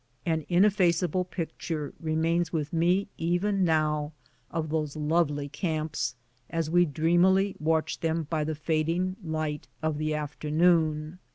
An 0.25 0.47
ineffaceable 0.49 1.23
picture 1.25 1.93
remains 1.99 2.51
with 2.51 2.73
me 2.73 3.07
even 3.19 3.63
now 3.63 4.13
of 4.49 4.69
those 4.69 4.95
lovely 4.95 5.47
camps, 5.47 6.15
as 6.49 6.71
we 6.71 6.85
dreamily 6.85 7.55
watched 7.59 8.01
them 8.01 8.23
by 8.23 8.39
44 8.43 8.45
BOOTS 8.45 8.49
AND 8.49 8.57
SADDLES. 8.57 8.65
the 8.65 8.65
fading 8.65 9.15
light 9.31 9.67
of 9.83 9.99
the 9.99 10.15
afternoon. 10.15 11.19